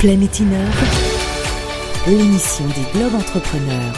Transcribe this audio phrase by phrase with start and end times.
[0.00, 0.58] Planète Innove,
[2.06, 3.92] l'émission des Globes Entrepreneurs.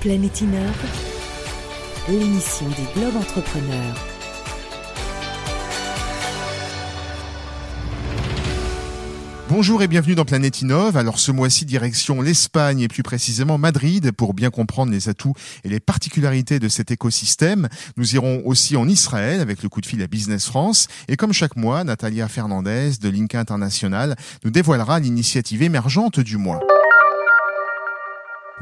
[0.00, 0.64] Planète Innove,
[2.08, 4.13] l'émission des Globes Entrepreneurs.
[9.56, 10.96] Bonjour et bienvenue dans Planète Innove.
[10.96, 15.68] Alors ce mois-ci, direction l'Espagne et plus précisément Madrid pour bien comprendre les atouts et
[15.68, 17.68] les particularités de cet écosystème.
[17.96, 20.88] Nous irons aussi en Israël avec le coup de fil à Business France.
[21.06, 26.58] Et comme chaque mois, Natalia Fernandez de Link International nous dévoilera l'initiative émergente du mois.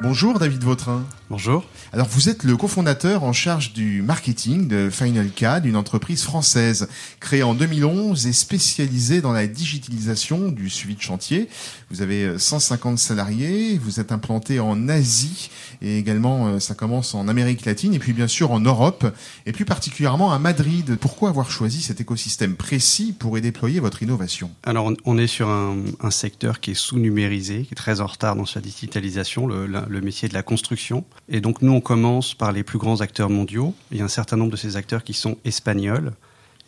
[0.03, 1.07] Bonjour David Vautrin.
[1.33, 1.65] Bonjour.
[1.95, 6.89] Alors vous êtes le cofondateur en charge du marketing de Final CAD, une entreprise française
[7.21, 11.49] créée en 2011 et spécialisée dans la digitalisation du suivi de chantier.
[11.91, 15.49] Vous avez 150 salariés, vous êtes implanté en Asie
[15.81, 19.07] et également euh, ça commence en Amérique latine et puis bien sûr en Europe
[19.47, 20.99] et plus particulièrement à Madrid.
[21.01, 24.51] Pourquoi avoir choisi cet écosystème précis pour y déployer votre innovation?
[24.65, 28.37] Alors on est sur un, un secteur qui est sous-numérisé, qui est très en retard
[28.37, 29.47] dans sa digitalisation.
[29.47, 31.07] Le métier de la construction.
[31.29, 33.75] Et donc nous, on commence par les plus grands acteurs mondiaux.
[33.91, 36.13] Il y a un certain nombre de ces acteurs qui sont espagnols.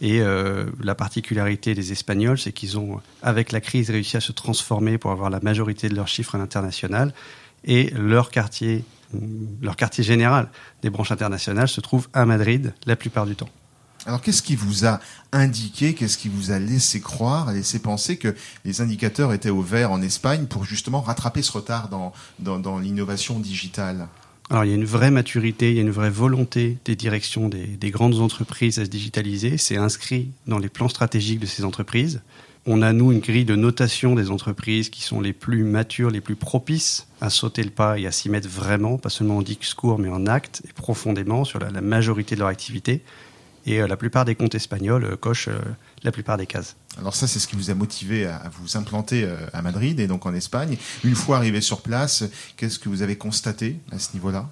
[0.00, 4.32] Et euh, la particularité des Espagnols, c'est qu'ils ont, avec la crise, réussi à se
[4.32, 7.14] transformer pour avoir la majorité de leurs chiffres à l'international.
[7.64, 8.84] Et leur quartier,
[9.62, 10.48] leur quartier général
[10.82, 13.48] des branches internationales se trouve à Madrid la plupart du temps.
[14.06, 15.00] Alors qu'est-ce qui vous a
[15.32, 19.90] indiqué, qu'est-ce qui vous a laissé croire, laissé penser que les indicateurs étaient au vert
[19.92, 24.08] en Espagne pour justement rattraper ce retard dans, l'innovation digitale?
[24.50, 27.48] Alors il y a une vraie maturité, il y a une vraie volonté des directions
[27.48, 29.56] des, des grandes entreprises à se digitaliser.
[29.56, 32.20] C'est inscrit dans les plans stratégiques de ces entreprises.
[32.66, 36.22] On a, nous, une grille de notation des entreprises qui sont les plus matures, les
[36.22, 39.98] plus propices à sauter le pas et à s'y mettre vraiment, pas seulement en discours,
[39.98, 43.02] mais en acte et profondément sur la, la majorité de leur activité.
[43.66, 45.58] Et euh, la plupart des comptes espagnols euh, cochent euh,
[46.04, 46.76] la plupart des cases.
[46.98, 50.26] Alors ça, c'est ce qui vous a motivé à vous implanter à Madrid et donc
[50.26, 50.76] en Espagne.
[51.02, 52.24] Une fois arrivé sur place,
[52.56, 54.48] qu'est-ce que vous avez constaté à ce niveau-là?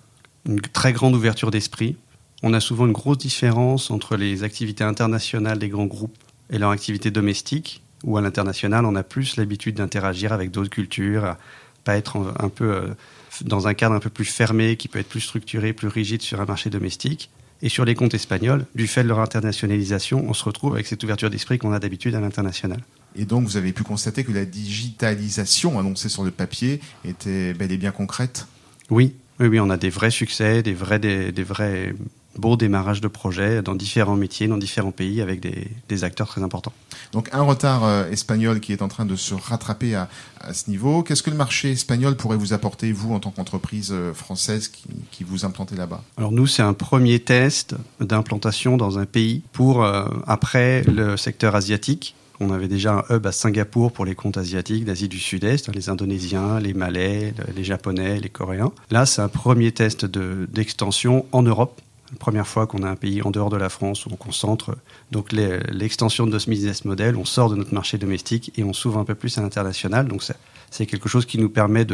[0.46, 1.96] Une très grande ouverture d'esprit.
[2.42, 6.16] On a souvent une grosse différence entre les activités internationales des grands groupes
[6.50, 11.36] et leur activité domestique, où à l'international, on a plus l'habitude d'interagir avec d'autres cultures,
[11.84, 12.94] pas être un peu
[13.42, 16.40] dans un cadre un peu plus fermé, qui peut être plus structuré, plus rigide sur
[16.40, 17.30] un marché domestique.
[17.64, 21.02] Et sur les comptes espagnols, du fait de leur internationalisation, on se retrouve avec cette
[21.04, 22.80] ouverture d'esprit qu'on a d'habitude à l'international.
[23.14, 27.70] Et donc, vous avez pu constater que la digitalisation annoncée sur le papier était bel
[27.70, 28.48] et bien concrète?
[28.90, 31.94] Oui, oui, oui, on a des vrais succès, des vrais, des, des vrais
[32.38, 36.42] beaux démarrages de projets dans différents métiers, dans différents pays, avec des, des acteurs très
[36.42, 36.72] importants.
[37.12, 40.08] Donc un retard euh, espagnol qui est en train de se rattraper à,
[40.40, 41.02] à ce niveau.
[41.02, 44.84] Qu'est-ce que le marché espagnol pourrait vous apporter, vous, en tant qu'entreprise euh, française qui,
[45.10, 46.02] qui vous implantez là-bas?
[46.16, 51.54] Alors nous, c'est un premier test d'implantation dans un pays pour, euh, après le secteur
[51.54, 55.72] asiatique, on avait déjà un hub à Singapour pour les comptes asiatiques d'Asie du Sud-Est,
[55.72, 58.72] les Indonésiens, les Malais, les Japonais, les Coréens.
[58.90, 61.80] Là, c'est un premier test d'extension en Europe
[62.18, 64.76] première fois qu'on a un pays en dehors de la France où on concentre
[65.10, 68.98] donc l'extension de notre business model, on sort de notre marché domestique et on s'ouvre
[68.98, 70.08] un peu plus à l'international.
[70.08, 70.22] Donc
[70.70, 71.86] c'est quelque chose qui nous permet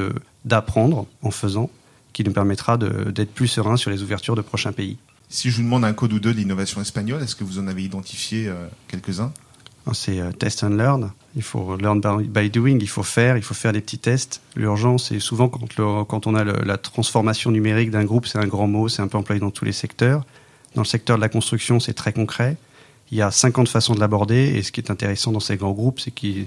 [0.45, 1.71] d'apprendre en faisant,
[2.13, 4.99] qui nous permettra d'être plus serein sur les ouvertures de prochains pays.
[5.29, 7.67] Si je vous demande un code ou deux de l'innovation espagnole, est-ce que vous en
[7.67, 9.31] avez identifié euh, quelques-uns?
[9.93, 11.13] C'est euh, test and learn.
[11.37, 12.79] Il faut learn by doing.
[12.81, 13.37] Il faut faire.
[13.37, 14.41] Il faut faire des petits tests.
[14.57, 18.67] L'urgence, c'est souvent quand, quand on a la transformation numérique d'un groupe, c'est un grand
[18.67, 18.89] mot.
[18.89, 20.25] C'est un peu employé dans tous les secteurs.
[20.75, 22.57] Dans le secteur de la construction, c'est très concret.
[23.11, 24.55] Il y a 50 façons de l'aborder.
[24.57, 26.45] Et ce qui est intéressant dans ces grands groupes, c'est que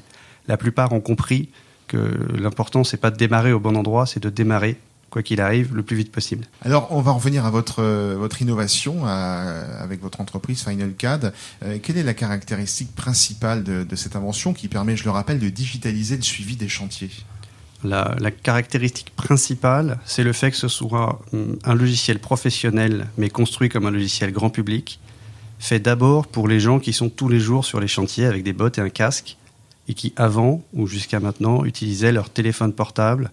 [0.47, 1.49] la plupart ont compris
[1.87, 4.77] que l'important, c'est pas de démarrer au bon endroit, c'est de démarrer
[5.11, 6.45] quoi qu'il arrive, le plus vite possible.
[6.63, 9.43] Alors, on va revenir à votre, euh, votre innovation à,
[9.79, 11.33] avec votre entreprise Final CAD.
[11.63, 15.37] Euh, quelle est la caractéristique principale de, de, cette invention qui permet, je le rappelle,
[15.37, 17.11] de digitaliser le suivi des chantiers?
[17.83, 21.19] La, la caractéristique principale, c'est le fait que ce soit
[21.63, 24.99] un logiciel professionnel, mais construit comme un logiciel grand public,
[25.59, 28.53] fait d'abord pour les gens qui sont tous les jours sur les chantiers avec des
[28.53, 29.37] bottes et un casque,
[29.87, 33.31] et qui avant ou jusqu'à maintenant utilisaient leur téléphone portable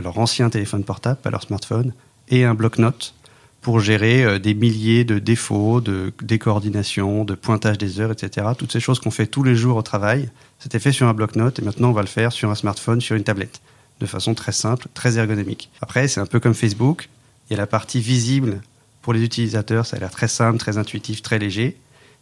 [0.00, 1.92] leur ancien téléphone portable, pas leur smartphone,
[2.28, 3.14] et un bloc-notes
[3.60, 8.48] pour gérer euh, des milliers de défauts, de décoordination, de pointage des heures, etc.
[8.56, 11.58] Toutes ces choses qu'on fait tous les jours au travail, c'était fait sur un bloc-notes
[11.58, 13.60] et maintenant on va le faire sur un smartphone, sur une tablette,
[14.00, 15.70] de façon très simple, très ergonomique.
[15.80, 17.08] Après, c'est un peu comme Facebook,
[17.48, 18.60] il y a la partie visible
[19.02, 21.76] pour les utilisateurs, ça a l'air très simple, très intuitif, très léger,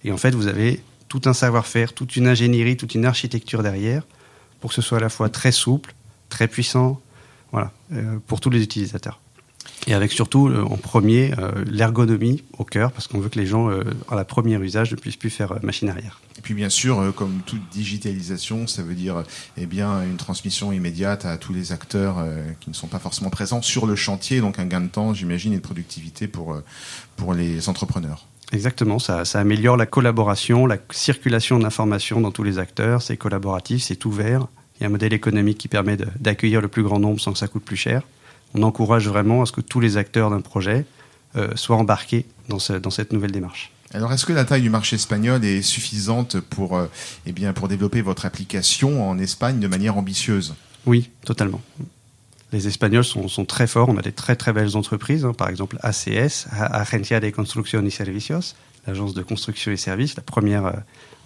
[0.05, 4.03] et en fait vous avez tout un savoir-faire, toute une ingénierie, toute une architecture derrière
[4.61, 5.95] pour que ce soit à la fois très souple,
[6.29, 7.01] très puissant,
[7.53, 7.73] voilà,
[8.27, 9.21] pour tous les utilisateurs.
[9.87, 11.33] Et avec surtout, en premier,
[11.67, 13.71] l'ergonomie au cœur, parce qu'on veut que les gens,
[14.11, 16.21] à la première usage, ne puissent plus faire machine arrière.
[16.39, 19.25] Et puis bien sûr, euh, comme toute digitalisation, ça veut dire
[19.57, 23.29] eh bien une transmission immédiate à tous les acteurs euh, qui ne sont pas forcément
[23.29, 26.65] présents sur le chantier, donc un gain de temps, j'imagine, et de productivité pour, euh,
[27.17, 28.27] pour les entrepreneurs.
[28.53, 33.83] Exactement, ça, ça, améliore la collaboration, la circulation d'informations dans tous les acteurs, c'est collaboratif,
[33.83, 34.47] c'est ouvert,
[34.79, 37.39] il y a un modèle économique qui permet d'accueillir le plus grand nombre sans que
[37.39, 38.03] ça coûte plus cher.
[38.55, 40.87] On encourage vraiment à ce que tous les acteurs d'un projet
[41.55, 43.71] soient embarqués dans, ce, dans cette nouvelle démarche.
[43.95, 46.87] Alors, est-ce que la taille du marché espagnol est suffisante pour, euh,
[47.25, 50.55] eh bien, pour développer votre application en Espagne de manière ambitieuse?
[50.85, 51.63] Oui, totalement.
[52.53, 53.89] Les Espagnols sont, sont, très forts.
[53.89, 55.33] On a des très très belles entreprises, hein.
[55.33, 58.55] par exemple ACS, Agencia de Construcción y Servicios,
[58.89, 60.73] l'agence de construction et services, la première euh,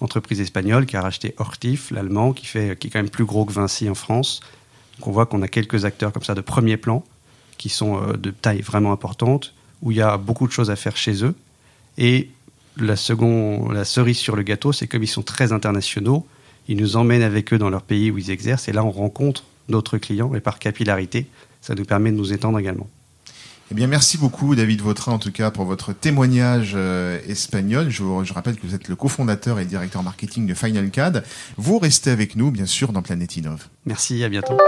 [0.01, 3.45] entreprise espagnole qui a racheté Hortif, l'allemand, qui fait qui est quand même plus gros
[3.45, 4.41] que Vinci en France.
[4.99, 7.05] Donc on voit qu'on a quelques acteurs comme ça de premier plan
[7.59, 10.77] qui sont euh, de taille vraiment importante, où il y a beaucoup de choses à
[10.77, 11.35] faire chez eux.
[11.99, 12.31] Et
[12.79, 16.27] la, seconde, la cerise sur le gâteau, c'est comme ils sont très internationaux,
[16.69, 19.45] ils nous emmènent avec eux dans leur pays où ils exercent, et là on rencontre
[19.69, 21.27] d'autres clients, et par capillarité,
[21.61, 22.89] ça nous permet de nous étendre également.
[23.73, 27.89] Eh bien, merci beaucoup, David Vautrin, en tout cas, pour votre témoignage euh, espagnol.
[27.89, 31.25] Je, je, rappelle que vous êtes le cofondateur et directeur marketing de Final CAD.
[31.57, 33.69] Vous restez avec nous, bien sûr, dans Planète Innov.
[33.87, 34.59] Merci, à bientôt.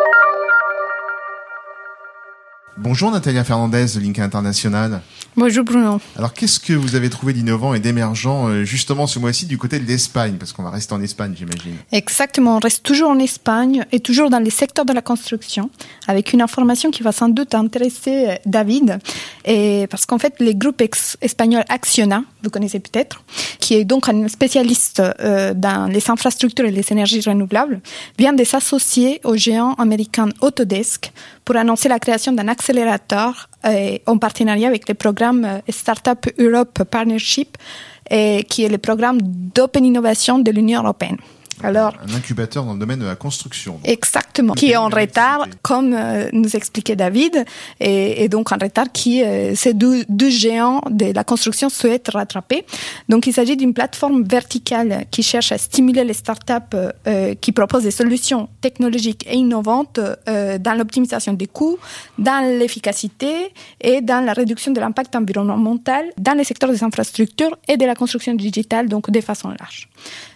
[2.76, 5.00] Bonjour Natalia Fernandez de Link International.
[5.37, 6.00] Bonjour Bruno.
[6.17, 9.79] Alors qu'est-ce que vous avez trouvé d'innovant et d'émergent euh, justement ce mois-ci du côté
[9.79, 10.35] de l'Espagne?
[10.41, 11.76] Parce qu'on va rester en Espagne j'imagine.
[11.93, 15.71] Exactement, on reste toujours en Espagne et toujours dans les secteurs de la construction
[16.09, 18.99] avec une information qui va sans doute intéresser euh, David.
[19.44, 20.82] Et parce qu'en fait les groupes
[21.20, 23.23] espagnols Acciona, vous connaissez peut-être,
[23.58, 27.81] qui est donc un spécialiste euh, dans les infrastructures et les énergies renouvelables,
[28.19, 31.12] vient de s'associer au géant américain Autodesk
[31.44, 36.85] pour annoncer la création d'un accélérateur euh, en partenariat avec le programme euh, Startup Europe
[36.85, 37.56] Partnership,
[38.11, 41.17] et qui est le programme d'open innovation de l'Union européenne.
[41.62, 43.81] Alors, un incubateur dans le domaine de la construction.
[43.85, 47.45] Exactement, qui est en retard, comme euh, nous expliquait David,
[47.81, 52.11] et, et, donc en retard qui euh, ces deux, deux, géants de la construction souhaitent
[52.12, 52.65] rattraper.
[53.09, 56.53] Donc il s'agit d'une plateforme verticale qui cherche à stimuler les startups
[57.06, 61.79] euh, qui proposent des solutions technologiques et innovantes dans l'optimisation des coûts,
[62.19, 67.77] dans l'efficacité et dans la réduction de l'impact environnemental dans les secteurs des infrastructures et
[67.77, 69.89] de la construction digitale, donc de façon large.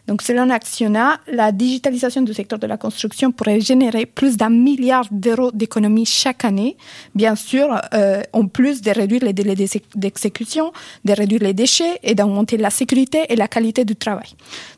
[0.08, 5.05] Donc, selon Acciona, la digitalisation du secteur de la construction pourrait générer plus d'un milliard
[5.10, 6.78] d'euros d'économies chaque année,
[7.14, 9.55] bien sûr, euh, en plus de réduire les délais
[9.94, 10.72] d'exécution,
[11.05, 14.31] de réduire les déchets et d'augmenter la sécurité et la qualité du travail.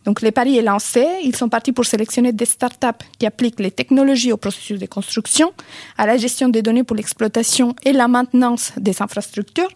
[0.04, 1.06] Donc, le pari est lancé.
[1.22, 5.52] Ils sont partis pour sélectionner des startups qui appliquent les technologies au processus de construction,
[5.96, 9.70] à la gestion des données pour l'exploitation et la maintenance des infrastructures,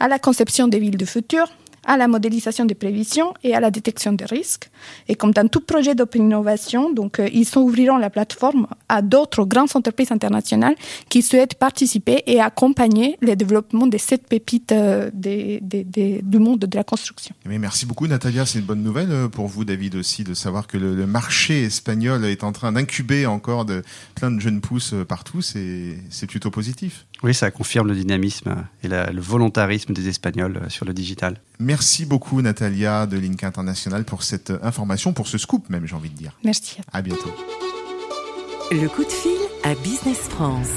[0.00, 1.46] à la conception des villes du futur,
[1.86, 4.70] à la modélisation des prévisions et à la détection des risques.
[5.08, 9.44] Et comme dans tout projet d'open innovation, donc euh, ils ouvriront la plateforme à d'autres
[9.44, 10.74] grandes entreprises internationales
[11.08, 16.38] qui souhaitent participer et accompagner le développement de cette pépite euh, des, des, des, du
[16.38, 17.34] monde de la construction.
[17.46, 20.66] Mais merci beaucoup Natalia, c'est une bonne nouvelle euh, pour vous David aussi de savoir
[20.66, 23.82] que le, le marché espagnol est en train d'incuber encore de,
[24.14, 27.06] plein de jeunes pousses partout, c'est plutôt positif.
[27.22, 31.40] Oui, ça confirme le dynamisme et la, le volontarisme des Espagnols sur le digital.
[31.58, 31.73] Merci
[32.06, 36.16] beaucoup Natalia de Link International pour cette information, pour ce scoop même j'ai envie de
[36.16, 36.32] dire.
[36.44, 36.78] Merci.
[36.92, 37.34] À bientôt.
[38.70, 40.68] Le coup de fil à Business France.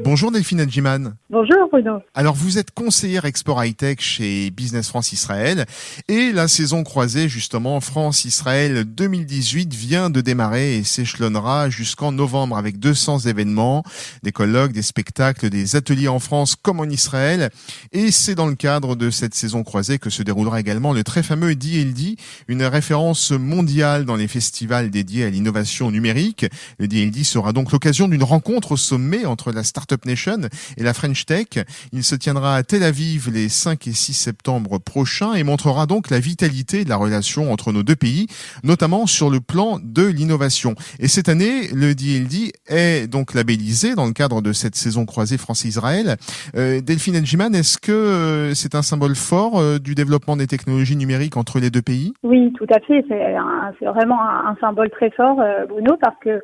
[0.00, 1.16] Bonjour Delphine Adjiman.
[1.28, 2.00] Bonjour Bruno.
[2.14, 5.66] Alors vous êtes conseillère export high-tech chez Business France Israël
[6.08, 12.78] et la saison croisée justement France-Israël 2018 vient de démarrer et s'échelonnera jusqu'en novembre avec
[12.78, 13.82] 200 événements,
[14.22, 17.50] des colloques, des spectacles, des ateliers en France comme en Israël
[17.92, 21.22] et c'est dans le cadre de cette saison croisée que se déroulera également le très
[21.22, 22.16] fameux DLD,
[22.48, 26.46] une référence mondiale dans les festivals dédiés à l'innovation numérique.
[26.78, 30.82] Le DLD sera donc l'occasion d'une rencontre au sommet entre la start Startup Nation et
[30.82, 31.64] la French Tech.
[31.92, 36.10] Il se tiendra à Tel Aviv les 5 et 6 septembre prochains et montrera donc
[36.10, 38.26] la vitalité de la relation entre nos deux pays,
[38.62, 40.74] notamment sur le plan de l'innovation.
[41.00, 45.36] Et cette année, le DLD est donc labellisé dans le cadre de cette saison croisée
[45.36, 46.16] France-Israël.
[46.54, 50.96] Euh, Delphine Elgiman, est-ce que euh, c'est un symbole fort euh, du développement des technologies
[50.96, 52.12] numériques entre les deux pays?
[52.22, 53.04] Oui, tout à fait.
[53.08, 56.40] C'est vraiment un, symbole très fort, euh, Bruno, parce que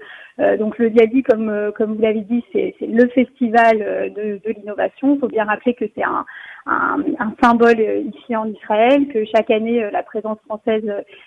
[0.57, 4.55] donc le Diadi, comme euh, comme vous l'avez dit, c'est le festival euh, de, de
[4.57, 5.15] l'innovation.
[5.15, 6.25] Il faut bien rappeler que c'est un,
[6.69, 10.85] un, symbole ici en Israël, que chaque année la présence française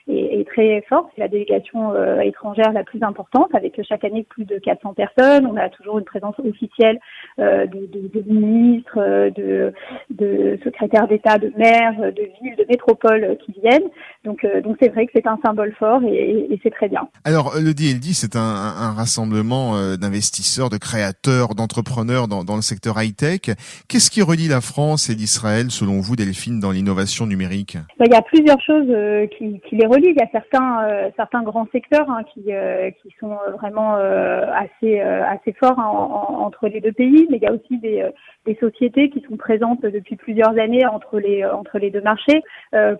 [0.08, 1.10] est, est très forte.
[1.16, 5.46] C'est la délégation étrangère la plus importante, avec chaque année plus de 400 personnes.
[5.46, 7.00] On a toujours une présence officielle
[7.38, 13.90] de, ministres, de, secrétaires d'État, de maires, de villes, de métropoles qui viennent.
[14.26, 14.46] Donc,
[14.82, 17.08] c'est vrai que c'est un symbole fort et, c'est très bien.
[17.24, 23.02] Alors le DLD, c'est un, un, rassemblement d'investisseurs, de créateurs, d'entrepreneurs dans, dans le secteur
[23.02, 23.56] high-tech.
[23.88, 28.14] Qu'est-ce qui relie la France et l'Israël, selon vous, Delphine, dans l'innovation numérique ben, Il
[28.14, 30.10] y a plusieurs choses euh, qui, les relient.
[30.10, 35.00] Il y a certains, euh, certains grands secteurs hein, qui, euh, qui sont vraiment assez,
[35.00, 38.10] assez forts hein, entre les deux pays, mais il y a aussi des,
[38.46, 42.42] des sociétés qui sont présentes depuis plusieurs années entre les, entre les deux marchés,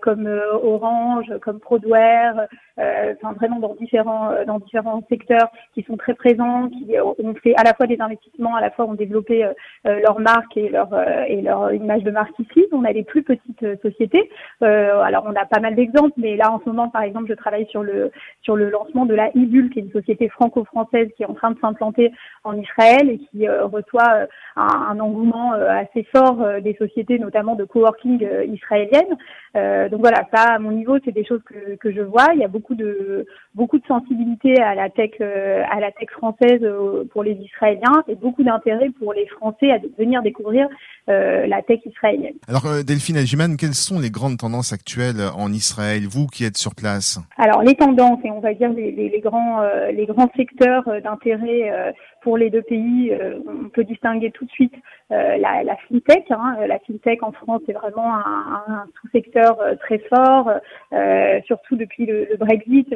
[0.00, 0.26] comme
[0.62, 2.46] Orange, comme Prodware,
[2.78, 7.64] enfin vraiment dans différents, dans différents secteurs qui sont très présents, qui ont fait à
[7.64, 11.24] la fois des investissements, à la fois ont développé euh, leur marque et leur euh,
[11.26, 12.66] et leur image de marque ici.
[12.72, 14.30] On a les plus petites euh, sociétés.
[14.60, 17.66] alors on a pas mal d'exemples, mais là en ce moment, par exemple, je travaille
[17.66, 18.10] sur le
[18.42, 21.50] sur le lancement de la Ibul, qui est une société franco-française qui est en train
[21.50, 22.12] de s'implanter
[22.44, 24.26] en Israël et qui reçoit
[24.56, 29.16] un, un, engouement assez fort des sociétés, notamment de coworking israéliennes.
[29.54, 32.28] Donc voilà, ça à mon niveau, c'est des choses que, que je vois.
[32.34, 36.62] Il y a beaucoup de beaucoup de sensibilité à la tech à la tech française
[37.12, 40.68] pour les Israéliens et beaucoup d'intérêt pour les Français à venir découvrir
[41.08, 42.34] euh, la tech israélienne.
[42.48, 46.56] Alors euh, Delphine Agiman, quelles sont les grandes tendances actuelles en Israël, vous qui êtes
[46.56, 47.18] sur place?
[47.38, 50.84] Alors les tendances et on va dire les, les, les grands euh, les grands secteurs
[51.02, 51.92] d'intérêt
[52.22, 53.12] pour les deux pays,
[53.46, 54.74] on peut distinguer tout de suite
[55.10, 56.30] la, la, fintech.
[56.30, 56.56] Hein.
[56.66, 60.50] La fintech en France est vraiment un, un sous-secteur très fort,
[61.46, 62.94] surtout depuis le, le Brexit.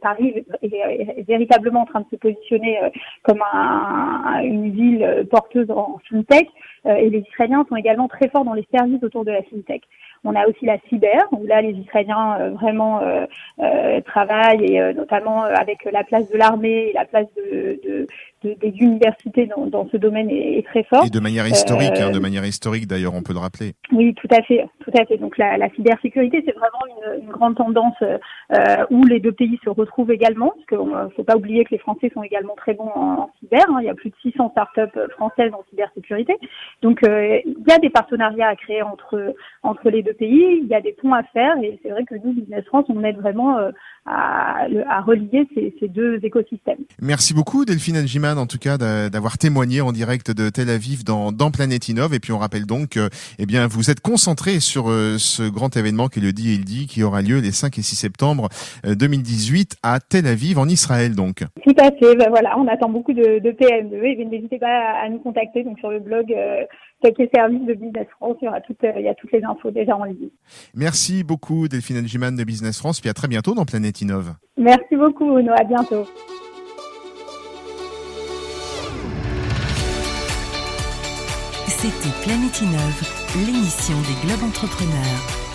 [0.00, 2.78] Paris est, véritablement en train de se positionner
[3.22, 6.48] comme un, une ville porteuse en fintech.
[6.86, 9.82] Euh, et les Israéliens sont également très forts dans les services autour de la fintech.
[10.24, 13.26] On a aussi la cyber, où là les Israéliens euh, vraiment euh,
[13.60, 18.06] euh, travaillent, et notamment avec la place de l'armée et la place de, de,
[18.44, 21.06] de des universités dans, dans, ce domaine est, est, très forte.
[21.06, 23.72] Et de manière historique, hein, de manière historique d'ailleurs, on peut le rappeler.
[23.92, 25.18] Oui, tout à fait, tout à fait.
[25.18, 27.96] Donc la, la cybersécurité, c'est vraiment une, une, grande tendance
[28.90, 31.78] où les deux pays se retrouvent également, parce qu'il ne faut pas oublier que les
[31.78, 33.64] Français sont également très bons en, en cyber.
[33.70, 33.78] Hein.
[33.80, 36.34] Il y a plus de 600 startups françaises en cybersécurité.
[36.82, 40.74] Donc il y a des partenariats à créer entre entre les deux pays, il y
[40.74, 43.58] a des ponts à faire et c'est vrai que nous, Business France, on aide vraiment
[43.58, 43.70] euh,
[44.06, 46.78] à, à, relier ces, ces, deux écosystèmes.
[47.00, 51.32] Merci beaucoup Delphine Algiman en tout cas d'avoir témoigné en direct de Tel Aviv dans,
[51.32, 54.88] dans Planète Innov et puis on rappelle donc que eh bien, vous êtes concentré sur
[54.88, 57.96] euh, ce grand événement qui est le DLD qui aura lieu les 5 et 6
[57.96, 58.48] septembre
[58.84, 61.44] 2018 euh, à Tel Aviv en Israël donc.
[61.62, 65.08] Tout à fait, ben voilà, on attend beaucoup de, de PME et n'hésitez pas à
[65.08, 66.34] nous contacter donc sur le blog
[67.02, 68.36] quelques services de Business France.
[68.40, 70.30] Il y aura toutes, il y a toutes les infos déjà en ligne.
[70.74, 73.00] Merci beaucoup Delphine Elgiman de Business France.
[73.00, 74.34] Puis à très bientôt dans Planète Innove.
[74.56, 75.52] Merci beaucoup Bruno.
[75.58, 76.06] À bientôt.
[81.80, 83.02] C'était Planète Innove,
[83.46, 85.47] l'émission des Globes Entrepreneurs.